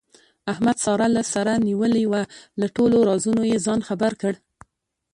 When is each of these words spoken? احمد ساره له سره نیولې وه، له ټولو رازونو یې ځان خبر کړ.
احمد 0.51 0.77
ساره 0.85 1.07
له 1.15 1.23
سره 1.33 1.53
نیولې 1.67 2.03
وه، 2.11 2.21
له 2.59 2.67
ټولو 2.75 2.97
رازونو 3.09 3.43
یې 3.51 3.57
ځان 3.65 3.79
خبر 3.89 4.11
کړ. 4.21 4.33